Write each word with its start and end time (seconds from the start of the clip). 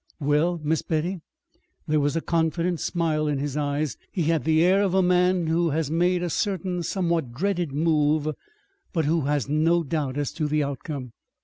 "Well, 0.19 0.59
Miss 0.63 0.81
Betty?" 0.81 1.21
There 1.87 1.99
was 1.99 2.15
a 2.15 2.21
confident 2.21 2.79
smile 2.79 3.27
in 3.27 3.37
his 3.37 3.55
eyes. 3.55 3.97
He 4.11 4.23
had 4.23 4.45
the 4.45 4.63
air 4.63 4.81
of 4.81 4.95
a 4.95 5.03
man 5.03 5.45
who 5.45 5.69
has 5.69 5.91
made 5.91 6.23
a 6.23 6.29
certain 6.31 6.81
somewhat 6.81 7.33
dreaded 7.35 7.71
move, 7.71 8.27
but 8.93 9.05
who 9.05 9.21
has 9.25 9.47
no 9.47 9.83
doubt 9.83 10.17
as 10.17 10.31
to 10.31 10.47
the 10.47 10.63
outcome. 10.63 11.13